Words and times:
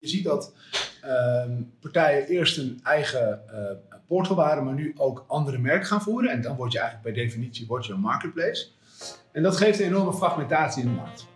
Je 0.00 0.08
ziet 0.08 0.24
dat 0.24 0.54
ehm, 1.02 1.62
partijen 1.80 2.26
eerst 2.26 2.58
een 2.58 2.80
eigen 2.82 3.42
uh, 3.52 3.98
portal 4.06 4.36
waren, 4.36 4.64
maar 4.64 4.74
nu 4.74 4.94
ook 4.96 5.24
andere 5.28 5.58
merken 5.58 5.86
gaan 5.86 6.02
voeren. 6.02 6.30
En 6.30 6.42
dan 6.42 6.56
word 6.56 6.72
je 6.72 6.78
eigenlijk 6.78 7.14
per 7.14 7.24
definitie 7.24 7.66
word 7.66 7.86
je 7.86 7.92
een 7.92 8.00
marketplace. 8.00 8.66
En 9.32 9.42
dat 9.42 9.56
geeft 9.56 9.80
een 9.80 9.86
enorme 9.86 10.12
fragmentatie 10.12 10.82
in 10.82 10.88
de 10.88 10.94
markt. 10.94 11.26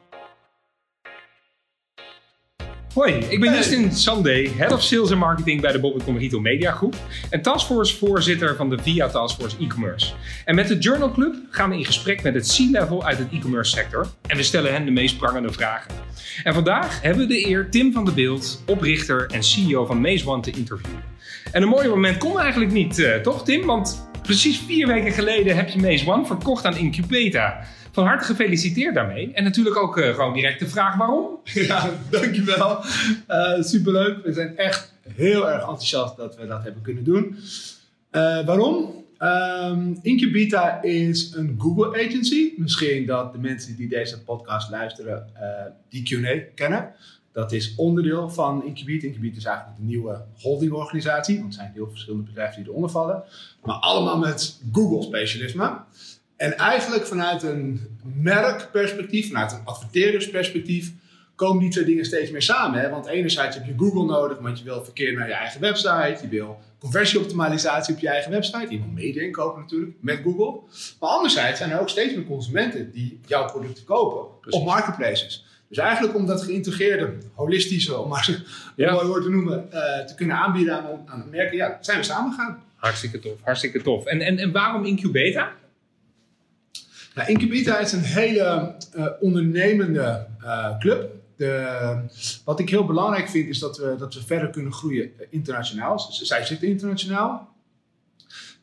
Hoi, 2.95 3.13
ik 3.29 3.41
ben 3.41 3.55
Justin 3.55 3.93
Sunday, 3.93 4.51
Head 4.57 4.73
of 4.73 4.83
Sales 4.83 5.11
and 5.11 5.21
Marketing 5.21 5.61
bij 5.61 5.73
de 5.73 5.81
Bobby.com 5.81 6.19
Retail 6.19 6.43
Media 6.43 6.73
Groep 6.73 6.95
en 7.31 7.43
Taskforce 7.43 7.97
voorzitter 7.97 8.57
van 8.57 8.71
de 8.71 8.79
VIA 8.83 9.09
Taskforce 9.09 9.57
E-commerce. 9.61 10.13
En 10.45 10.55
met 10.55 10.69
de 10.69 10.79
Journal 10.79 11.13
Club 11.13 11.35
gaan 11.51 11.71
we 11.71 11.77
in 11.77 11.85
gesprek 11.85 12.23
met 12.23 12.35
het 12.35 12.55
C-level 12.57 13.05
uit 13.05 13.19
het 13.19 13.29
e-commerce 13.33 13.71
sector 13.71 14.07
en 14.27 14.37
we 14.37 14.43
stellen 14.43 14.73
hen 14.73 14.85
de 14.85 14.91
meest 14.91 15.19
prangende 15.19 15.53
vragen. 15.53 15.91
En 16.45 16.55
vandaag 16.55 17.03
hebben 17.03 17.27
we 17.27 17.35
de 17.35 17.49
eer 17.49 17.71
Tim 17.71 17.93
van 17.93 18.05
der 18.05 18.15
Beeld, 18.15 18.63
oprichter 18.67 19.31
en 19.31 19.43
CEO 19.43 19.87
van 19.87 20.01
Maze 20.01 20.29
One 20.29 20.43
te 20.43 20.51
interviewen. 20.51 21.03
En 21.53 21.63
een 21.63 21.69
mooi 21.69 21.89
moment 21.89 22.19
kon 22.19 22.41
eigenlijk 22.41 22.73
niet, 22.73 22.99
uh, 22.99 23.15
toch 23.15 23.45
Tim? 23.45 23.67
Want 23.67 24.09
precies 24.23 24.59
vier 24.67 24.87
weken 24.87 25.13
geleden 25.13 25.57
heb 25.57 25.69
je 25.69 25.81
Maze 25.81 26.11
One 26.11 26.27
verkocht 26.27 26.65
aan 26.65 26.77
Incubeta. 26.77 27.65
Van 27.95 28.07
harte 28.07 28.25
gefeliciteerd 28.25 28.95
daarmee. 28.95 29.33
En 29.33 29.45
natuurlijk 29.45 29.77
ook 29.77 29.99
uh, 29.99 30.15
gewoon 30.15 30.35
direct 30.35 30.59
de 30.59 30.69
vraag 30.69 30.97
waarom. 30.97 31.39
Ja, 31.69 31.91
dankjewel. 32.11 32.81
Uh, 33.29 33.63
superleuk. 33.63 34.25
We 34.25 34.33
zijn 34.33 34.57
echt 34.57 34.93
heel 35.09 35.51
erg 35.51 35.61
enthousiast 35.61 36.17
dat 36.17 36.37
we 36.37 36.47
dat 36.47 36.63
hebben 36.63 36.83
kunnen 36.83 37.05
doen. 37.05 37.37
Uh, 38.13 38.47
waarom? 38.47 39.05
Um, 39.19 39.99
Incubita 40.03 40.83
is 40.83 41.33
een 41.35 41.55
Google 41.59 42.05
agency. 42.05 42.53
Misschien 42.57 43.07
dat 43.07 43.33
de 43.33 43.39
mensen 43.39 43.77
die 43.77 43.89
deze 43.89 44.23
podcast 44.23 44.71
luisteren 44.71 45.27
die 45.89 46.03
Q&A 46.03 46.55
kennen. 46.55 46.95
Dat 47.33 47.53
is 47.53 47.75
onderdeel 47.77 48.31
van 48.31 48.65
Incubita. 48.65 49.07
Incubita 49.07 49.37
is 49.37 49.45
eigenlijk 49.45 49.79
een 49.79 49.87
nieuwe 49.87 50.25
holdingorganisatie. 50.39 51.39
Want 51.39 51.49
er 51.49 51.59
zijn 51.59 51.71
heel 51.75 51.89
verschillende 51.91 52.25
bedrijven 52.27 52.63
die 52.63 52.71
eronder 52.71 52.91
vallen. 52.91 53.23
Maar 53.63 53.77
allemaal 53.77 54.19
met 54.19 54.61
Google 54.73 55.03
specialisme. 55.03 55.77
En 56.37 56.57
eigenlijk 56.59 57.07
vanuit 57.07 57.43
een 57.43 57.81
merkperspectief, 58.03 59.27
vanuit 59.27 59.53
een 59.53 59.65
adverteerdersperspectief, 59.65 60.93
komen 61.35 61.63
die 61.63 61.71
twee 61.71 61.85
dingen 61.85 62.05
steeds 62.05 62.31
meer 62.31 62.43
samen. 62.43 62.81
Hè? 62.81 62.89
Want 62.91 63.07
enerzijds 63.07 63.57
heb 63.57 63.67
je 63.67 63.75
Google 63.77 64.05
nodig, 64.05 64.39
want 64.39 64.59
je 64.59 64.65
wil 64.65 64.85
verkeer 64.85 65.13
naar 65.13 65.29
je 65.29 65.35
eigen 65.35 65.61
website. 65.61 66.19
Je 66.23 66.29
wil 66.29 66.59
conversieoptimalisatie 66.79 67.95
op 67.95 68.01
je 68.01 68.09
eigen 68.09 68.31
website. 68.31 68.67
Je 68.69 68.79
wil 68.79 68.93
media 68.95 69.23
inkopen 69.23 69.61
natuurlijk 69.61 69.93
met 70.01 70.21
Google. 70.23 70.61
Maar 71.01 71.11
anderzijds 71.11 71.59
zijn 71.59 71.71
er 71.71 71.81
ook 71.81 71.89
steeds 71.89 72.15
meer 72.15 72.25
consumenten 72.25 72.93
die 72.93 73.21
jouw 73.27 73.45
producten 73.45 73.85
kopen 73.85 74.53
op 74.53 74.65
marketplaces. 74.65 75.47
Dus 75.69 75.79
eigenlijk 75.79 76.15
om 76.15 76.27
dat 76.27 76.43
geïntegreerde, 76.43 77.13
holistische, 77.35 77.99
om 77.99 78.09
maar 78.09 78.43
een 78.77 78.93
mooi 78.93 79.07
woord 79.07 79.23
te 79.23 79.31
noemen, 79.31 79.69
uh, 79.73 80.05
te 80.05 80.15
kunnen 80.15 80.37
aanbieden 80.37 80.75
aan, 80.75 81.03
aan 81.07 81.27
merken, 81.31 81.57
ja, 81.57 81.79
zijn 81.81 81.99
we 81.99 82.05
samen 82.05 82.33
gegaan. 82.33 82.63
Hartstikke 82.77 83.19
tof, 83.19 83.39
hartstikke 83.43 83.83
tof. 83.83 84.05
En, 84.05 84.21
en, 84.21 84.39
en 84.39 84.53
waarom 84.53 84.85
Incubeta? 84.85 85.53
Nou, 87.15 87.29
Incubita 87.29 87.79
is 87.79 87.93
een 87.93 88.01
hele 88.01 88.75
uh, 88.97 89.07
ondernemende 89.21 90.27
uh, 90.43 90.79
club. 90.79 91.11
De, 91.37 91.97
wat 92.45 92.61
ik 92.61 92.71
heel 92.71 92.85
belangrijk 92.85 93.29
vind 93.29 93.49
is 93.49 93.59
dat 93.59 93.79
we, 93.79 93.95
dat 93.99 94.15
we 94.15 94.23
verder 94.23 94.51
kunnen 94.51 94.73
groeien 94.73 95.11
internationaal. 95.31 95.97
Dus 95.97 96.23
zij 96.23 96.45
zitten 96.45 96.69
internationaal. 96.69 97.53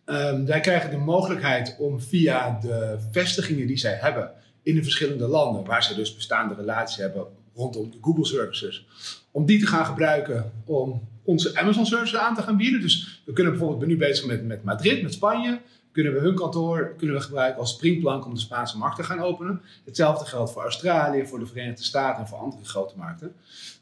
Um, 0.05 0.45
wij 0.45 0.59
krijgen 0.59 0.89
de 0.89 0.97
mogelijkheid 0.97 1.75
om 1.79 2.01
via 2.01 2.59
de 2.61 2.97
vestigingen 3.11 3.67
die 3.67 3.77
zij 3.77 3.97
hebben 4.01 4.31
in 4.63 4.75
de 4.75 4.83
verschillende 4.83 5.27
landen, 5.27 5.65
waar 5.65 5.83
ze 5.83 5.95
dus 5.95 6.15
bestaande 6.15 6.53
relaties 6.53 6.97
hebben 6.97 7.25
rondom 7.55 7.91
de 7.91 7.97
Google 8.01 8.25
services, 8.25 8.85
om 9.31 9.45
die 9.45 9.59
te 9.59 9.67
gaan 9.67 9.85
gebruiken 9.85 10.51
om 10.65 11.07
onze 11.23 11.59
Amazon 11.59 11.85
services 11.85 12.19
aan 12.19 12.35
te 12.35 12.41
gaan 12.41 12.57
bieden. 12.57 12.81
Dus 12.81 13.21
we 13.25 13.33
kunnen 13.33 13.51
bijvoorbeeld, 13.51 13.79
ben 13.81 13.89
nu 13.89 13.97
bezig 13.97 14.25
met, 14.25 14.45
met 14.45 14.63
Madrid, 14.63 15.01
met 15.01 15.13
Spanje 15.13 15.59
kunnen 15.91 16.13
we 16.13 16.19
hun 16.19 16.35
kantoor 16.35 16.93
kunnen 16.97 17.15
we 17.15 17.21
gebruiken 17.21 17.59
als 17.59 17.71
springplank 17.71 18.25
om 18.25 18.33
de 18.33 18.39
Spaanse 18.39 18.77
markt 18.77 18.95
te 18.95 19.03
gaan 19.03 19.19
openen. 19.19 19.61
Hetzelfde 19.85 20.25
geldt 20.25 20.51
voor 20.51 20.61
Australië, 20.61 21.25
voor 21.25 21.39
de 21.39 21.45
Verenigde 21.45 21.83
Staten 21.83 22.21
en 22.21 22.27
voor 22.27 22.37
andere 22.37 22.65
grote 22.65 22.93
markten. 22.97 23.33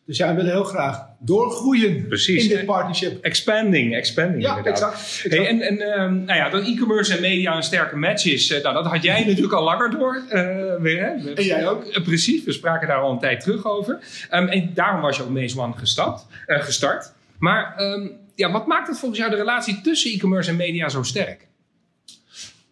Dus 0.10 0.18
ja, 0.18 0.30
we 0.30 0.36
willen 0.36 0.52
heel 0.52 0.64
graag 0.64 1.06
doorgroeien 1.20 2.08
Precies. 2.08 2.44
in 2.44 2.50
dit 2.50 2.66
partnership. 2.66 3.24
Expanding, 3.24 3.96
expanding 3.96 4.44
ja, 4.44 4.58
inderdaad. 4.58 4.94
Exact, 4.94 5.34
Hey, 5.34 5.48
en 5.48 5.62
en 5.62 5.74
uh, 5.74 6.26
nou 6.26 6.40
ja, 6.40 6.50
dat 6.50 6.64
e-commerce 6.64 7.16
en 7.16 7.22
media 7.22 7.56
een 7.56 7.64
sterke 7.64 7.96
match 7.96 8.26
is, 8.26 8.52
uh, 8.52 8.64
nou, 8.64 8.76
dat 8.76 8.86
had 8.86 9.04
jij 9.04 9.26
natuurlijk 9.26 9.54
al 9.54 9.64
langer 9.64 9.90
door. 9.90 10.16
Uh, 10.16 10.32
weer, 10.80 11.04
hè? 11.04 11.34
En 11.34 11.44
jij 11.44 11.68
ook. 11.68 12.04
precies, 12.04 12.44
we 12.44 12.52
spraken 12.52 12.88
daar 12.88 13.02
al 13.02 13.12
een 13.12 13.20
tijd 13.20 13.40
terug 13.40 13.66
over. 13.66 14.00
Um, 14.32 14.48
en 14.48 14.72
daarom 14.74 15.02
was 15.02 15.18
je 15.18 15.24
ook 15.24 15.30
Maze 15.30 15.60
One 15.60 15.74
gestapt, 15.78 16.26
gestart. 16.46 17.14
Maar 17.40 17.82
um, 17.82 18.12
ja, 18.36 18.52
wat 18.52 18.68
maakt 18.68 18.88
het 18.88 19.00
volgens 19.00 19.20
jou 19.20 19.32
de 19.32 19.38
relatie 19.38 19.82
tussen 19.82 20.12
e-commerce 20.12 20.50
en 20.50 20.56
media 20.56 20.90
zo 20.90 21.04
sterk? 21.04 21.48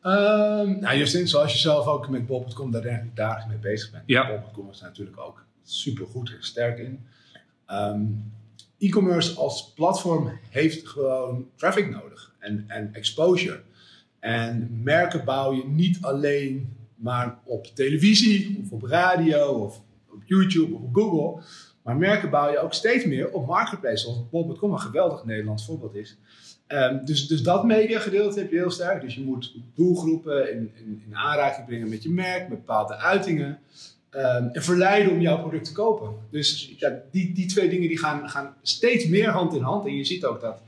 Um, 0.03 0.80
nou, 0.80 0.97
Justin, 0.97 1.28
zoals 1.28 1.53
je 1.53 1.59
zelf 1.59 1.88
ook 1.88 2.09
met 2.09 2.25
Bob.com 2.25 2.72
daar 2.72 2.84
eigenlijk 2.84 3.16
dagelijks 3.16 3.47
mee 3.50 3.72
bezig 3.72 3.91
bent. 3.91 4.03
Ja. 4.06 4.28
Bob.com 4.28 4.69
is 4.69 4.81
natuurlijk 4.81 5.19
ook 5.19 5.46
super 5.63 6.06
goed 6.06 6.30
en 6.30 6.44
sterk 6.44 6.80
in. 6.80 7.06
Um, 7.72 8.31
E-commerce 8.80 9.35
als 9.35 9.74
platform 9.74 10.40
heeft 10.50 10.88
gewoon 10.88 11.50
traffic 11.56 11.90
nodig 11.90 12.35
en, 12.40 12.66
en 12.68 12.94
exposure. 12.94 13.62
En 14.19 14.80
merken 14.84 15.25
bouw 15.25 15.53
je 15.53 15.68
niet 15.68 16.02
alleen 16.02 16.75
maar 16.96 17.40
op 17.44 17.66
televisie 17.66 18.59
of 18.64 18.72
op 18.72 18.84
radio 18.84 19.47
of 19.47 19.81
op 20.09 20.22
YouTube 20.25 20.75
of 20.75 20.81
op 20.81 20.96
Google. 20.96 21.44
Maar 21.84 21.97
merken 21.97 22.29
bouw 22.29 22.52
je 22.52 22.59
ook 22.59 22.74
steeds 22.74 23.06
meer 23.06 23.31
op 23.31 23.47
marketplaces, 23.47 24.02
zoals 24.02 24.29
Bob.com 24.29 24.72
een 24.72 24.79
geweldig 24.79 25.25
Nederlands 25.25 25.66
voorbeeld 25.66 25.96
is. 25.96 26.18
Um, 26.67 27.05
dus, 27.05 27.28
dus 27.28 27.44
dat 27.44 27.63
mediagedeelte 27.63 28.39
heb 28.39 28.51
je 28.51 28.57
heel 28.57 28.72
sterk. 28.72 29.01
Dus 29.01 29.16
je 29.16 29.22
moet 29.22 29.53
doelgroepen 29.75 30.51
in, 30.51 30.72
in, 30.75 31.03
in 31.05 31.16
aanraking 31.16 31.66
brengen 31.66 31.89
met 31.89 32.03
je 32.03 32.09
merk, 32.09 32.50
met 32.50 32.57
bepaalde 32.57 32.95
uitingen. 32.95 33.59
Um, 34.11 34.50
en 34.53 34.63
verleiden 34.63 35.11
om 35.11 35.22
jouw 35.22 35.39
product 35.39 35.66
te 35.66 35.72
kopen. 35.72 36.16
Dus 36.29 36.73
ja, 36.78 37.00
die, 37.11 37.33
die 37.33 37.45
twee 37.45 37.69
dingen 37.69 37.88
die 37.88 37.97
gaan, 37.97 38.29
gaan 38.29 38.55
steeds 38.61 39.07
meer 39.07 39.29
hand 39.29 39.53
in 39.53 39.61
hand. 39.61 39.85
En 39.85 39.95
je 39.95 40.03
ziet 40.03 40.25
ook 40.25 40.41
dat 40.41 40.61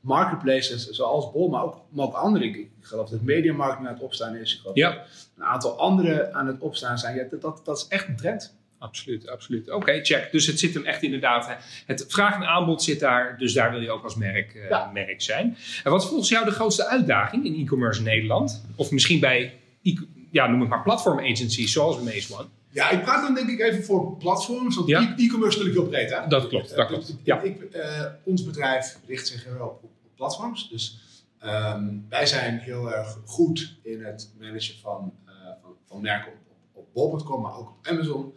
marketplaces 0.00 0.88
zoals 0.88 1.32
Bol, 1.32 1.48
maar 1.48 1.62
ook, 1.62 1.80
maar 1.88 2.06
ook 2.06 2.14
andere. 2.14 2.44
Ik, 2.44 2.68
geloof 2.80 3.08
dat 3.08 3.22
mediamarketing 3.22 3.88
aan 3.88 3.94
het 3.94 4.02
opstaan 4.02 4.36
is. 4.36 4.54
Ik 4.54 4.60
geloof 4.60 4.76
ja. 4.76 4.90
dat 4.90 5.06
een 5.36 5.44
aantal 5.44 5.78
andere 5.78 6.32
aan 6.32 6.46
het 6.46 6.60
opstaan 6.60 6.98
zijn. 6.98 7.16
Ja, 7.16 7.24
dat, 7.30 7.40
dat, 7.40 7.60
dat 7.64 7.76
is 7.76 7.86
echt 7.88 8.08
een 8.08 8.16
trend. 8.16 8.54
Absoluut, 8.84 9.28
absoluut. 9.28 9.66
Oké, 9.66 9.76
okay, 9.76 10.04
check. 10.04 10.32
Dus 10.32 10.46
het 10.46 10.58
zit 10.58 10.74
hem 10.74 10.84
echt 10.84 11.02
inderdaad. 11.02 11.56
Het 11.86 12.04
vraag 12.08 12.34
en 12.34 12.46
aanbod 12.46 12.82
zit 12.82 13.00
daar, 13.00 13.38
dus 13.38 13.52
daar 13.52 13.70
wil 13.70 13.80
je 13.80 13.90
ook 13.90 14.04
als 14.04 14.14
merk, 14.14 14.54
uh, 14.54 14.68
ja. 14.68 14.90
merk 14.92 15.22
zijn. 15.22 15.56
En 15.84 15.90
wat 15.90 16.02
is 16.02 16.08
volgens 16.08 16.28
jou 16.28 16.44
de 16.44 16.50
grootste 16.50 16.86
uitdaging 16.86 17.44
in 17.44 17.54
e-commerce 17.54 17.98
in 17.98 18.04
Nederland? 18.04 18.64
Of 18.76 18.90
misschien 18.90 19.20
bij, 19.20 19.54
e 19.82 19.94
ja, 20.30 20.46
noem 20.46 20.60
het 20.60 20.68
maar 20.68 20.82
platform 20.82 21.18
agencies 21.18 21.72
zoals 21.72 22.00
Maze 22.00 22.34
One? 22.34 22.46
Ja, 22.70 22.90
ik 22.90 23.02
praat 23.02 23.22
dan 23.22 23.34
denk 23.34 23.48
ik 23.48 23.60
even 23.60 23.84
voor 23.84 24.16
platforms, 24.16 24.76
want 24.76 24.88
ja. 24.88 25.14
e-commerce 25.16 25.58
natuurlijk 25.58 25.74
heel 25.74 25.88
breed. 25.88 26.10
Hè? 26.10 26.28
Dat 26.28 26.48
klopt, 26.48 26.76
dat 26.76 26.86
klopt. 26.86 27.16
Ja. 27.22 27.40
Ik, 27.40 27.60
uh, 27.72 28.04
ons 28.24 28.44
bedrijf 28.44 28.98
richt 29.06 29.26
zich 29.26 29.44
heel 29.44 29.66
op, 29.66 29.82
op 29.82 29.90
platforms. 30.16 30.70
Dus 30.70 30.98
um, 31.44 32.06
wij 32.08 32.26
zijn 32.26 32.58
heel 32.58 32.92
erg 32.92 33.18
goed 33.24 33.76
in 33.82 34.04
het 34.04 34.34
managen 34.38 34.74
van, 34.80 35.12
uh, 35.26 35.32
van, 35.62 35.70
van 35.88 36.00
merken 36.00 36.32
op, 36.32 36.38
op, 36.72 36.86
op 36.86 36.92
bol.com, 36.92 37.42
maar 37.42 37.56
ook 37.56 37.68
op 37.68 37.86
Amazon 37.86 38.32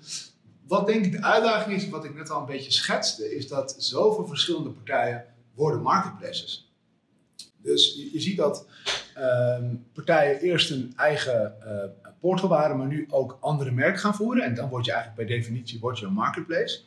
wat 0.68 0.88
denk 0.88 1.06
ik 1.06 1.12
de 1.12 1.24
uitdaging 1.24 1.76
is, 1.76 1.90
wat 1.90 2.06
ik 2.06 2.16
net 2.16 2.30
al 2.30 2.40
een 2.40 2.46
beetje 2.46 2.72
schetste, 2.72 3.36
is 3.36 3.48
dat 3.48 3.76
zoveel 3.78 4.28
verschillende 4.28 4.70
partijen 4.70 5.26
worden 5.54 5.82
marketplaces. 5.82 6.72
Dus 7.58 8.10
je, 8.12 8.20
ziet 8.20 8.38
dat 8.38 8.66
um, 9.60 9.86
partijen 9.94 10.40
eerst 10.40 10.72
een 10.72 10.94
eigen 10.96 11.56
uh, 11.66 12.10
portal 12.20 12.50
waren, 12.50 12.78
maar 12.78 12.88
nu 12.88 13.08
ook 13.10 13.38
andere 13.40 13.72
merken 13.72 14.00
gaan 14.00 14.16
voeren. 14.16 14.44
En 14.44 14.56
dan 14.56 14.70
word 14.70 14.86
je 14.86 14.92
eigenlijk 14.92 15.28
per 15.28 15.38
definitie 15.38 15.80
word 15.80 16.00
je 16.00 16.06
een 16.06 16.14
marketplace. 16.14 16.80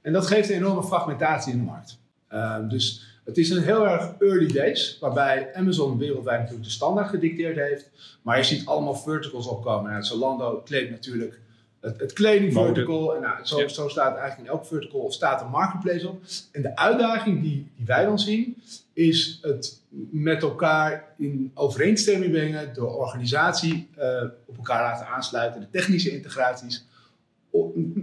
En 0.00 0.12
dat 0.12 0.26
geeft 0.26 0.48
een 0.48 0.56
enorme 0.56 0.84
fragmentatie 0.84 1.52
in 1.52 1.58
de 1.58 1.64
markt. 1.64 1.98
Um, 2.32 2.68
dus 2.68 3.04
het 3.24 3.38
is 3.38 3.50
een 3.50 3.62
heel 3.62 3.88
erg 3.88 4.14
early 4.18 4.52
days, 4.52 4.98
waarbij 5.00 5.54
Amazon 5.54 5.98
wereldwijd 5.98 6.38
natuurlijk 6.38 6.64
de 6.64 6.72
standaard 6.72 7.08
gedicteerd 7.08 7.56
heeft. 7.56 7.90
Maar 8.22 8.36
je 8.36 8.44
ziet 8.44 8.66
allemaal 8.66 8.94
verticals 8.94 9.46
opkomen. 9.46 9.90
Nou, 9.90 10.02
Zalando 10.02 10.60
kleedt 10.64 10.90
natuurlijk 10.90 11.40
het, 11.84 12.00
het 12.00 12.12
kleding 12.12 12.52
vertical. 12.52 13.14
En 13.14 13.22
nou, 13.22 13.34
zo, 13.42 13.60
ja. 13.60 13.68
zo, 13.68 13.88
staat 13.88 14.16
eigenlijk 14.16 14.48
in 14.48 14.54
elk 14.54 14.66
vertical 14.66 15.12
staat 15.12 15.40
een 15.40 15.50
marketplace 15.50 16.08
op. 16.08 16.22
En 16.52 16.62
de 16.62 16.76
uitdaging 16.76 17.42
die, 17.42 17.70
die 17.76 17.86
wij 17.86 18.04
dan 18.04 18.18
zien, 18.18 18.62
is 18.92 19.38
het 19.42 19.80
met 20.10 20.42
elkaar 20.42 21.14
in 21.18 21.50
overeenstemming 21.54 22.32
brengen, 22.32 22.74
de 22.74 22.84
organisatie 22.84 23.88
uh, 23.98 24.22
op 24.46 24.56
elkaar 24.56 24.82
laten 24.82 25.06
aansluiten, 25.06 25.60
de 25.60 25.70
technische 25.70 26.10
integraties, 26.10 26.86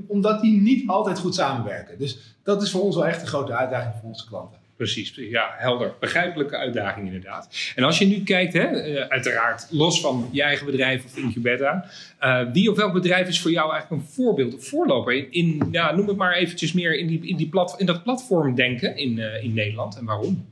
omdat 0.08 0.42
die 0.42 0.62
niet 0.62 0.90
altijd 0.90 1.20
goed 1.20 1.36
samenwerken. 1.36 1.98
Dus 1.98 2.36
dat 2.44 2.62
is 2.62 2.72
voor 2.72 2.82
ons 2.82 2.96
wel 2.96 3.06
echt 3.06 3.22
een 3.22 3.28
grote 3.28 3.54
uitdaging 3.54 3.94
voor 4.00 4.10
onze 4.10 4.28
klanten. 4.28 4.60
Precies, 4.82 5.14
ja, 5.16 5.56
helder. 5.58 5.94
Begrijpelijke 6.00 6.58
uitdaging 6.58 7.06
inderdaad. 7.06 7.72
En 7.76 7.84
als 7.84 7.98
je 7.98 8.06
nu 8.06 8.24
kijkt, 8.24 8.54
hè, 8.54 8.64
eh, 8.64 9.08
uiteraard 9.08 9.68
los 9.70 10.02
van 10.02 10.30
je 10.32 10.42
eigen 10.42 10.66
bedrijf 10.66 11.06
of 11.06 11.18
Incubeta, 11.18 11.86
uh, 12.22 12.52
wie 12.52 12.72
of 12.72 12.78
welk 12.78 12.94
bedrijf 12.94 13.28
is 13.28 13.42
voor 13.42 13.52
jou 13.52 13.72
eigenlijk 13.72 14.02
een 14.02 14.10
voorbeeld 14.10 14.56
of 14.56 14.68
voorloper 14.68 15.14
in, 15.14 15.32
in 15.32 15.68
ja, 15.72 15.96
noem 15.96 16.08
het 16.08 16.18
maar 16.18 16.34
eventjes 16.34 16.74
meer 16.74 16.98
in, 16.98 17.08
die, 17.08 17.28
in, 17.28 17.38
die 17.38 17.50
plat, 17.50 17.76
in 17.78 17.86
dat 17.86 18.04
platformdenken 18.04 18.98
in, 18.98 19.18
uh, 19.18 19.44
in 19.44 19.54
Nederland 19.54 19.98
en 19.98 20.06
waarom? 20.06 20.52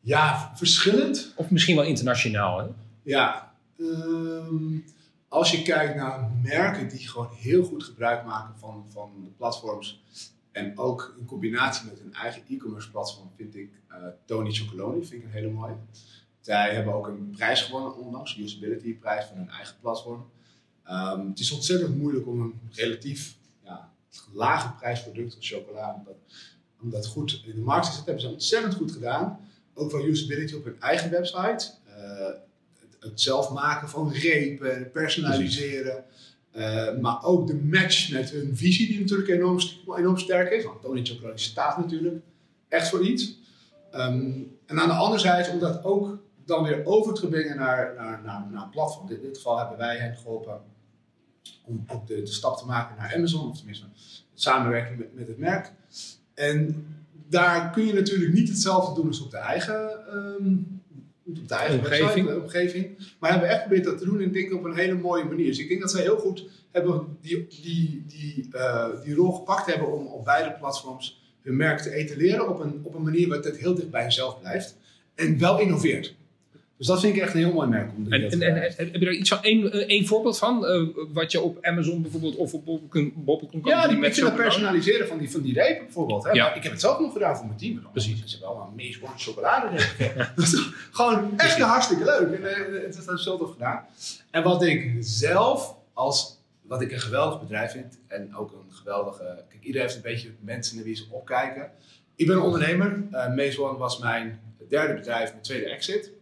Ja, 0.00 0.52
verschillend. 0.56 1.32
Of 1.36 1.50
misschien 1.50 1.76
wel 1.76 1.84
internationaal, 1.84 2.58
hè? 2.58 2.64
Ja, 3.02 3.52
um, 3.78 4.84
als 5.28 5.50
je 5.50 5.62
kijkt 5.62 5.94
naar 5.94 6.30
merken 6.42 6.88
die 6.88 7.08
gewoon 7.08 7.30
heel 7.38 7.64
goed 7.64 7.84
gebruik 7.84 8.24
maken 8.24 8.54
van, 8.58 8.84
van 8.88 9.10
de 9.24 9.30
platforms 9.36 10.02
en 10.54 10.78
ook 10.78 11.14
in 11.18 11.26
combinatie 11.26 11.86
met 11.86 11.98
hun 11.98 12.12
eigen 12.12 12.42
e-commerce 12.48 12.90
platform 12.90 13.30
vind 13.36 13.56
ik 13.56 13.70
uh, 13.90 13.96
Tony 14.24 14.52
Chocoloni 14.52 15.04
vind 15.04 15.22
ik 15.22 15.28
een 15.28 15.34
hele 15.34 15.50
mooie. 15.50 15.76
Zij 16.40 16.74
hebben 16.74 16.94
ook 16.94 17.06
een 17.06 17.30
prijs 17.36 17.62
gewonnen 17.62 17.96
onlangs, 17.96 18.38
usability 18.38 18.98
prijs 18.98 19.24
van 19.24 19.36
hun 19.36 19.48
eigen 19.48 19.76
platform. 19.80 20.30
Um, 20.90 21.28
het 21.28 21.38
is 21.38 21.52
ontzettend 21.52 21.96
moeilijk 21.96 22.26
om 22.26 22.40
een 22.40 22.60
relatief 22.70 23.36
ja, 23.64 23.92
lage 24.32 24.72
prijsproduct 24.78 25.36
als 25.36 25.48
chocola, 25.48 25.94
om 25.94 26.04
dat, 26.04 26.16
om 26.80 26.90
dat 26.90 27.06
goed 27.06 27.42
in 27.44 27.54
de 27.54 27.60
markt 27.60 27.86
te 27.86 27.92
zetten, 27.92 28.12
hebben 28.12 28.28
ze 28.28 28.34
ontzettend 28.34 28.74
goed 28.74 28.92
gedaan. 28.92 29.40
Ook 29.74 29.90
van 29.90 30.04
usability 30.04 30.54
op 30.54 30.64
hun 30.64 30.80
eigen 30.80 31.10
website. 31.10 31.70
Uh, 31.88 32.28
het 33.00 33.20
zelf 33.20 33.50
maken 33.50 33.88
van 33.88 34.12
repen, 34.12 34.90
personaliseren. 34.90 36.04
Uh, 36.56 36.98
maar 37.00 37.24
ook 37.24 37.46
de 37.46 37.54
match 37.54 38.10
met 38.10 38.30
hun 38.30 38.56
visie, 38.56 38.86
die 38.86 39.00
natuurlijk 39.00 39.28
enorm, 39.28 40.18
sterk 40.18 40.50
is. 40.50 40.64
Want 40.64 40.82
Tony 40.82 41.04
Chocolate 41.04 41.42
staat 41.42 41.78
natuurlijk 41.78 42.24
echt 42.68 42.88
voor 42.88 43.06
iets. 43.06 43.38
Um, 43.94 44.56
en 44.66 44.80
aan 44.80 44.88
de 44.88 44.94
andere 44.94 45.20
zijde, 45.20 45.50
om 45.50 45.58
dat 45.58 45.84
ook 45.84 46.18
dan 46.44 46.62
weer 46.62 46.84
over 46.84 47.14
te 47.14 47.28
brengen 47.28 47.56
naar, 47.56 47.94
naar, 47.96 48.22
naar, 48.24 48.46
naar 48.50 48.62
een 48.62 48.70
platform. 48.70 49.10
In 49.10 49.20
dit 49.20 49.36
geval 49.36 49.58
hebben 49.58 49.78
wij 49.78 49.96
hen 49.96 50.16
geholpen 50.16 50.60
om 51.64 51.84
ook 51.86 52.06
de, 52.06 52.22
de 52.22 52.32
stap 52.32 52.58
te 52.58 52.66
maken 52.66 52.96
naar 52.96 53.14
Amazon, 53.14 53.50
of 53.50 53.56
tenminste 53.56 53.86
samenwerking 54.34 54.98
met, 54.98 55.14
met 55.14 55.28
het 55.28 55.38
merk. 55.38 55.72
En 56.34 56.86
daar 57.28 57.70
kun 57.70 57.86
je 57.86 57.92
natuurlijk 57.92 58.32
niet 58.32 58.48
hetzelfde 58.48 58.94
doen 58.94 59.06
als 59.06 59.20
op 59.20 59.30
de 59.30 59.36
eigen 59.36 59.90
um, 60.16 60.82
op 61.26 61.48
de 61.48 61.54
eigen 61.54 61.78
omgeving. 61.78 62.26
Website, 62.26 62.42
omgeving. 62.42 62.98
Maar 63.18 63.30
hebben 63.30 63.48
echt 63.48 63.62
geprobeerd 63.62 63.84
dat 63.84 63.98
te 63.98 64.04
doen 64.04 64.18
en 64.18 64.24
ik 64.24 64.32
denk 64.32 64.52
op 64.52 64.64
een 64.64 64.76
hele 64.76 64.94
mooie 64.94 65.24
manier. 65.24 65.46
Dus 65.46 65.58
ik 65.58 65.68
denk 65.68 65.80
dat 65.80 65.90
zij 65.90 66.02
heel 66.02 66.18
goed 66.18 66.46
hebben 66.70 67.18
die, 67.20 67.46
die, 67.62 68.04
die, 68.06 68.48
uh, 68.52 68.86
die 69.04 69.14
rol 69.14 69.32
gepakt 69.32 69.66
hebben 69.66 69.92
om 69.92 70.06
op 70.06 70.24
beide 70.24 70.52
platforms 70.58 71.22
hun 71.42 71.56
merk 71.56 71.80
te 71.80 71.90
etaleren 71.90 72.48
op 72.48 72.60
een, 72.60 72.80
op 72.82 72.94
een 72.94 73.02
manier 73.02 73.28
waar 73.28 73.38
het 73.38 73.56
heel 73.56 73.74
dicht 73.74 73.90
bij 73.90 74.02
jezelf 74.02 74.40
blijft. 74.40 74.76
En 75.14 75.38
wel 75.38 75.60
innoveert. 75.60 76.14
Dus 76.84 76.92
dat 76.92 77.02
vind 77.02 77.16
ik 77.16 77.22
echt 77.22 77.34
een 77.34 77.40
heel 77.40 77.52
mooi 77.52 77.68
merk. 77.68 77.90
Om 77.96 78.12
en, 78.12 78.30
en, 78.30 78.42
en, 78.42 78.62
heb 78.76 78.92
je 78.92 78.98
daar 78.98 79.12
iets 79.12 79.28
van, 79.28 79.42
één, 79.42 79.72
eh, 79.72 79.88
één 79.88 80.06
voorbeeld 80.06 80.38
van? 80.38 80.64
Uh, 80.64 80.88
wat 81.12 81.32
je 81.32 81.40
op 81.40 81.58
Amazon 81.60 82.02
bijvoorbeeld 82.02 82.36
of 82.36 82.54
op 82.54 82.64
Bol.com 83.14 83.60
kan 83.60 83.70
Ja, 83.70 83.88
die 83.88 83.98
met 83.98 84.16
het 84.16 84.34
personaliseren 84.34 85.08
van 85.08 85.18
die, 85.18 85.30
van 85.30 85.40
die 85.40 85.54
repen 85.54 85.84
bijvoorbeeld. 85.84 86.24
Hè? 86.24 86.30
Ja. 86.30 86.54
Ik 86.54 86.62
heb 86.62 86.72
het 86.72 86.80
zelf 86.80 86.98
nog 86.98 87.12
gedaan 87.12 87.36
voor 87.36 87.46
mijn 87.46 87.58
team. 87.58 87.86
Precies. 87.92 88.22
Ze 88.24 88.30
hebben 88.30 88.48
allemaal 88.48 88.72
meest 88.76 89.00
warme 89.00 89.18
chocolade. 89.18 89.78
gewoon 90.98 91.38
echt 91.38 91.58
hartstikke 91.58 92.04
leuk. 92.04 92.40
En, 92.40 92.72
uh, 92.72 92.82
het 92.82 92.96
is 92.98 93.04
dat 93.04 93.20
zelf 93.20 93.52
gedaan. 93.52 93.84
En 94.30 94.42
wat 94.42 94.62
ik 94.62 94.96
zelf 95.00 95.76
als, 95.92 96.38
wat 96.62 96.80
ik 96.80 96.92
een 96.92 97.00
geweldig 97.00 97.40
bedrijf 97.40 97.72
vind. 97.72 97.98
En 98.06 98.36
ook 98.36 98.52
een 98.52 98.74
geweldige, 98.74 99.44
kijk 99.48 99.62
iedereen 99.64 99.86
heeft 99.86 99.96
een 99.96 100.10
beetje 100.10 100.30
mensen 100.40 100.76
naar 100.76 100.84
wie 100.84 100.96
ze 100.96 101.04
opkijken. 101.10 101.70
Ik 102.16 102.26
ben 102.26 102.36
een 102.36 102.42
ondernemer. 102.42 103.02
Uh, 103.12 103.34
Maze 103.34 103.62
One 103.62 103.78
was 103.78 103.98
mijn 103.98 104.40
derde 104.68 104.94
bedrijf, 104.94 105.30
mijn 105.30 105.42
tweede 105.42 105.68
exit. 105.68 106.12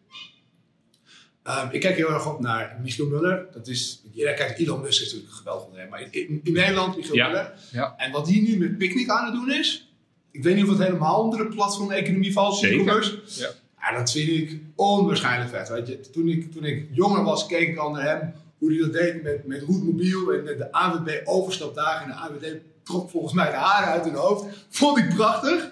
Um, 1.46 1.68
ik 1.70 1.80
kijk 1.80 1.96
heel 1.96 2.12
erg 2.12 2.32
op 2.32 2.40
naar 2.40 2.78
Michiel 2.82 3.06
Muller. 3.06 3.46
Dat 3.52 3.68
is, 3.68 4.02
iedereen 4.12 4.36
kijkt, 4.36 4.58
Elon 4.58 4.80
Musk 4.80 5.02
is 5.02 5.12
natuurlijk 5.12 5.32
geweldig 5.34 5.64
ondernemer. 5.64 5.90
Maar 5.90 6.08
in, 6.10 6.40
in, 6.44 6.52
Nederland, 6.52 6.96
Michiel 6.96 7.14
ja. 7.14 7.26
Muller. 7.26 7.52
Ja. 7.72 7.94
En 7.96 8.12
wat 8.12 8.28
hij 8.28 8.40
nu 8.40 8.58
met 8.58 8.78
Picnic 8.78 9.08
aan 9.08 9.24
het 9.24 9.34
doen 9.34 9.52
is. 9.52 9.92
Ik 10.30 10.42
weet 10.42 10.54
niet 10.54 10.64
of 10.64 10.70
het 10.70 10.78
helemaal 10.78 11.22
onder 11.22 11.38
de 11.38 11.54
platform-economie 11.54 12.32
valt. 12.32 12.62
E-commerce. 12.62 13.20
Ja. 13.26 13.48
ja. 13.80 13.98
dat 13.98 14.10
vind 14.10 14.28
ik 14.28 14.60
onwaarschijnlijk 14.74 15.50
vet. 15.50 15.68
Weet 15.68 15.86
je. 15.86 16.00
Toen, 16.00 16.28
ik, 16.28 16.52
toen 16.52 16.64
ik 16.64 16.88
jonger 16.92 17.22
was, 17.22 17.46
keek 17.46 17.68
ik 17.68 17.76
al 17.76 17.90
naar 17.90 18.04
hem. 18.04 18.32
Hoe 18.58 18.70
hij 18.70 18.80
dat 18.80 18.92
deed 18.92 19.22
met, 19.22 19.46
met 19.46 19.68
Mobiel 19.68 20.32
en 20.32 20.44
met 20.44 20.58
de 20.58 20.72
AWB 20.72 21.20
overstapdagen. 21.24 22.02
En 22.02 22.08
de 22.08 22.14
AWB 22.14 22.58
trok 22.82 23.10
volgens 23.10 23.32
mij 23.32 23.50
de 23.50 23.56
haren 23.56 23.88
uit 23.88 24.04
hun 24.04 24.14
hoofd. 24.14 24.44
Vond 24.68 24.98
ik 24.98 25.14
prachtig. 25.14 25.70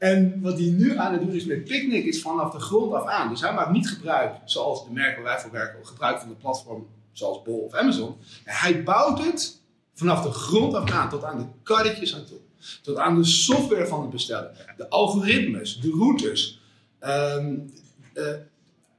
En 0.00 0.40
wat 0.40 0.58
hij 0.58 0.68
nu 0.68 0.98
aan 0.98 1.12
het 1.12 1.20
doen 1.20 1.32
is 1.32 1.44
met 1.44 1.64
Picnic, 1.64 2.04
is 2.04 2.22
vanaf 2.22 2.52
de 2.52 2.58
grond 2.58 2.92
af 2.92 3.06
aan. 3.06 3.28
Dus 3.28 3.40
hij 3.40 3.52
maakt 3.52 3.70
niet 3.70 3.88
gebruik, 3.88 4.34
zoals 4.44 4.84
de 4.84 4.92
merken 4.92 5.22
waar 5.22 5.32
wij 5.32 5.42
voor 5.42 5.50
werken, 5.50 5.86
gebruik 5.86 6.18
van 6.18 6.28
de 6.28 6.34
platform 6.34 6.86
zoals 7.12 7.42
Bol 7.42 7.58
of 7.58 7.74
Amazon. 7.74 8.16
En 8.44 8.54
hij 8.54 8.82
bouwt 8.82 9.24
het 9.24 9.60
vanaf 9.94 10.22
de 10.22 10.30
grond 10.30 10.74
af 10.74 10.90
aan, 10.90 11.08
tot 11.08 11.24
aan 11.24 11.38
de 11.38 11.44
karretjes 11.62 12.14
aan 12.14 12.24
toe. 12.24 12.38
Tot 12.82 12.96
aan 12.96 13.14
de 13.14 13.24
software 13.24 13.86
van 13.86 14.00
het 14.00 14.10
bestellen. 14.10 14.56
De 14.76 14.88
algoritmes, 14.88 15.80
de 15.80 15.90
routes. 15.90 16.60
Um, 17.00 17.72
uh, 18.14 18.28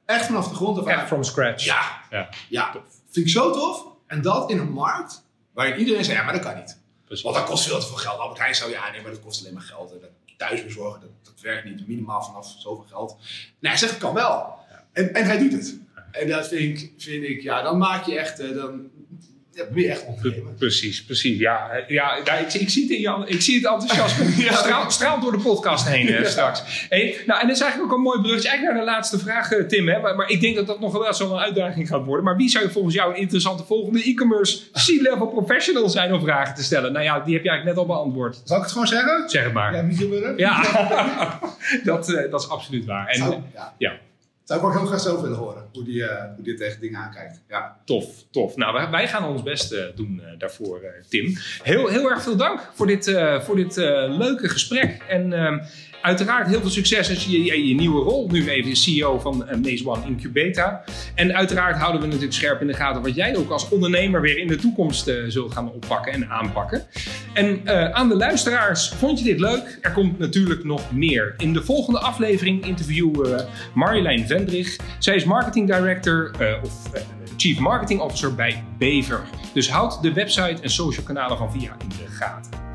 echt 0.06 0.26
vanaf 0.26 0.48
de 0.48 0.56
grond 0.56 0.80
af 0.80 0.88
aan. 0.88 1.00
Echt 1.00 1.08
from 1.08 1.24
scratch. 1.24 1.64
Ja, 1.64 2.02
ja. 2.10 2.30
ja. 2.50 2.72
vind 3.10 3.26
ik 3.26 3.32
zo 3.32 3.52
tof. 3.52 3.86
En 4.08 4.22
dat 4.22 4.50
in 4.50 4.60
een 4.60 4.72
markt 4.72 5.24
waarin 5.54 5.80
iedereen 5.80 6.04
zegt, 6.04 6.18
ja, 6.18 6.24
maar 6.24 6.34
dat 6.34 6.44
kan 6.44 6.56
niet. 6.56 6.80
Precies. 7.06 7.24
Want 7.24 7.36
dat 7.36 7.46
kost 7.46 7.68
veel 7.68 7.80
te 7.80 7.86
veel 7.88 7.96
geld. 7.96 8.20
Albert 8.20 8.40
Heijn 8.40 8.56
zou, 8.56 8.72
ja, 8.72 8.92
nee, 8.92 9.02
maar 9.02 9.12
dat 9.12 9.22
kost 9.22 9.42
alleen 9.42 9.54
maar 9.54 9.64
geld. 9.64 9.90
Dat 9.90 10.10
thuisbezorgen, 10.48 11.02
dat, 11.02 11.10
dat 11.22 11.42
werkt 11.42 11.66
niet 11.66 11.88
minimaal 11.88 12.24
vanaf 12.24 12.56
zoveel 12.58 12.86
geld. 12.90 13.18
Nee, 13.60 13.72
hij 13.72 13.78
zegt 13.78 13.92
het 13.92 14.02
kan 14.02 14.14
wel. 14.14 14.60
En, 14.92 15.14
en 15.14 15.26
hij 15.26 15.38
doet 15.38 15.52
het. 15.52 15.80
En 16.12 16.28
dat 16.28 16.48
vind 16.48 16.82
ik, 16.82 16.92
vind 16.98 17.24
ik 17.24 17.42
ja, 17.42 17.62
dan 17.62 17.78
maak 17.78 18.06
je 18.06 18.20
echt, 18.20 18.42
uh, 18.42 18.56
dan, 18.56 18.90
ja, 19.62 19.74
ben 19.74 19.84
je 19.84 19.90
echt. 19.90 20.58
Precies, 20.58 21.04
precies. 21.04 21.40
Ja, 21.40 21.70
eh, 21.70 21.88
ja, 21.88 22.16
ik, 22.16 22.54
ik, 22.54 22.70
zie 22.70 22.82
het 22.82 22.92
in 22.92 23.28
ik 23.28 23.42
zie 23.42 23.56
het 23.56 23.66
enthousiasme. 23.66 24.26
ja. 24.44 24.54
straalt, 24.54 24.94
straalt 24.94 25.22
door 25.22 25.32
de 25.32 25.38
podcast 25.38 25.88
heen 25.88 26.26
straks. 26.26 26.88
Hey, 26.90 27.18
nou, 27.26 27.42
en 27.42 27.48
dat 27.48 27.56
is 27.56 27.62
eigenlijk 27.62 27.92
ook 27.92 27.98
een 27.98 28.04
mooi 28.04 28.22
bruggetje 28.22 28.50
eigenlijk 28.50 28.78
naar 28.78 28.86
de 28.86 28.92
laatste 28.92 29.20
vraag, 29.20 29.50
Tim. 29.68 29.88
Hè? 29.88 30.00
Maar, 30.00 30.16
maar, 30.16 30.30
ik 30.30 30.42
denk 30.42 30.56
dat 30.56 30.68
dat 30.68 30.80
nog 30.80 30.92
wel 30.92 31.14
zo'n 31.14 31.38
uitdaging 31.38 31.88
gaat 31.88 32.06
worden. 32.06 32.26
Maar 32.26 32.36
wie 32.36 32.50
zou 32.50 32.72
volgens 32.72 32.96
jou 32.96 33.14
een 33.14 33.20
interessante 33.20 33.64
volgende 33.64 34.04
e-commerce 34.04 34.60
C-level 34.72 35.28
professional 35.28 35.90
zijn 35.90 36.14
om 36.14 36.22
vragen 36.22 36.56
te 36.56 36.64
stellen? 36.64 36.94
Nou 36.94 37.06
ja, 37.06 37.20
die 37.20 37.34
heb 37.34 37.44
je 37.44 37.50
eigenlijk 37.50 37.78
net 37.78 37.88
al 37.88 37.96
beantwoord. 37.96 38.42
Zal 38.44 38.58
ik 38.58 38.64
het 38.64 38.72
gewoon 38.72 38.88
zeggen? 38.88 39.30
Zeg 39.30 39.44
het 39.44 39.54
maar. 39.54 39.76
Ja, 39.76 39.82
Michiel 39.82 40.38
Ja, 40.38 40.64
dat, 41.84 42.10
uh, 42.10 42.32
dat 42.32 42.42
is 42.42 42.50
absoluut 42.50 42.86
waar. 42.86 43.08
En, 43.08 43.18
Zou, 43.18 43.42
ja. 43.54 43.74
ja. 43.78 43.92
Zou 44.52 44.64
ik 44.64 44.70
ook 44.70 44.78
heel 44.78 44.86
graag 44.86 45.02
zelf 45.02 45.22
willen 45.22 45.38
horen, 45.38 45.64
hoe 45.74 45.84
die, 45.84 45.96
uh, 45.96 46.24
hoe 46.36 46.44
die 46.44 46.54
tegen 46.54 46.82
dingen 46.82 47.00
aankijkt. 47.00 47.42
Ja. 47.50 47.78
Tof, 47.86 48.06
tof. 48.32 48.56
Nou, 48.56 48.74
wij, 48.74 48.90
wij 48.90 49.08
gaan 49.08 49.24
ons 49.24 49.44
best 49.44 49.74
uh, 49.74 49.84
doen 49.96 50.22
uh, 50.24 50.40
daarvoor, 50.40 50.82
Tim. 51.10 51.38
Heel, 51.64 51.88
heel 51.88 52.10
erg 52.10 52.24
veel 52.24 52.36
dank 52.36 52.70
voor 52.74 52.88
dit, 52.88 53.20
voor 53.42 53.56
dit 53.56 53.76
leuke 54.08 54.50
gesprek. 54.50 55.04
En 55.08 55.34
ehm, 55.34 55.60
Uiteraard 56.02 56.48
heel 56.48 56.60
veel 56.60 56.70
succes 56.70 57.10
als 57.10 57.26
je 57.26 57.68
je, 57.68 57.76
nieuwe 57.76 58.04
rol 58.04 58.28
nu 58.32 58.50
even 58.50 58.76
CEO 58.76 59.20
van 59.20 59.38
Maze 59.62 59.88
One 59.90 60.06
Incubata. 60.06 60.84
En 61.16 61.36
uiteraard 61.36 61.78
houden 61.78 62.02
we 62.02 62.08
natuurlijk 62.08 62.34
scherp 62.34 62.62
in 62.62 62.68
de 62.68 62.74
gaten 62.74 63.02
wat 63.02 63.16
jij 63.16 63.38
ook 63.38 63.50
als 63.50 63.70
ondernemer 63.70 64.22
weer 64.22 64.38
in 64.38 64.48
de 64.48 64.56
toekomst 64.56 65.12
zult 65.28 65.54
gaan 65.54 65.72
oppakken 65.72 66.14
en 66.14 66.30
aanpakken. 66.30 66.88
En 67.34 67.62
uh, 67.66 67.90
aan 67.90 68.10
de 68.10 68.16
luisteraars, 68.16 68.90
vond 68.90 69.20
je 69.20 69.26
dit 69.26 69.40
leuk? 69.40 69.78
Er 69.82 69.92
komt 69.92 70.20
natuurlijk 70.20 70.64
nog 70.64 70.92
meer. 70.92 71.34
In 71.38 71.54
de 71.54 71.64
volgende 71.64 72.00
aflevering 72.00 72.66
interviewen 72.66 73.22
we 73.22 73.46
Marjolein 73.74 74.28
Vendrich. 74.28 74.76
Zij 75.00 75.16
is 75.16 75.24
marketing 75.24 75.74
director 75.74 76.32
of 76.64 76.90
Chief 77.38 77.60
Marketing 77.60 78.00
Officer 78.00 78.36
bij 78.36 78.64
Bever. 78.78 79.22
Dus 79.54 79.70
houd 79.70 80.02
de 80.02 80.14
website 80.14 80.62
en 80.62 80.70
social 80.70 81.06
kanalen 81.06 81.38
van 81.38 81.52
VIA 81.52 81.76
in 81.82 81.90
de 81.90 82.08
gaten. 82.08 82.71